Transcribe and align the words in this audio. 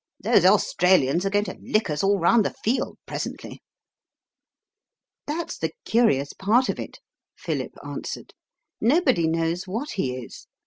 Those 0.19 0.45
Australians 0.45 1.27
are 1.27 1.29
going 1.29 1.45
to 1.45 1.59
lick 1.61 1.87
us 1.87 2.01
all 2.03 2.17
round 2.17 2.43
the 2.43 2.55
field 2.63 2.97
presently." 3.05 3.61
"That's 5.27 5.59
the 5.59 5.73
curious 5.85 6.33
part 6.33 6.69
of 6.69 6.79
it," 6.79 6.97
Philip 7.37 7.73
answered. 7.85 8.33
"Nobody 8.81 9.27
knows 9.27 9.67
what 9.67 9.91
he 9.91 10.15
is. 10.15 10.47